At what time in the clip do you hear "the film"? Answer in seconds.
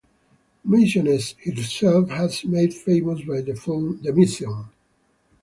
3.41-4.01